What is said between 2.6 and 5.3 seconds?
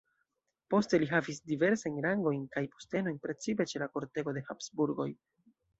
postenojn precipe ĉe la kortego de Habsburgoj.